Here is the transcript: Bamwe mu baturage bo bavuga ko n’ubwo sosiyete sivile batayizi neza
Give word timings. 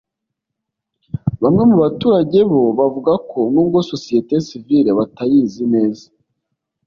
Bamwe 1.41 1.63
mu 1.69 1.75
baturage 1.83 2.39
bo 2.51 2.61
bavuga 2.79 3.13
ko 3.31 3.39
n’ubwo 3.53 3.77
sosiyete 3.91 4.35
sivile 4.47 4.89
batayizi 4.99 5.63
neza 5.73 6.07